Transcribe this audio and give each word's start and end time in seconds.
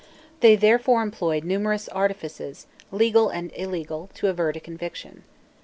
They 0.39 0.55
therefore 0.55 1.03
employed 1.03 1.43
numerous 1.43 1.87
artifices, 1.89 2.65
legal 2.91 3.29
and 3.29 3.51
illegal, 3.55 4.09
to 4.15 4.29
avert 4.29 4.55
a 4.55 4.59
conviction. 4.59 5.25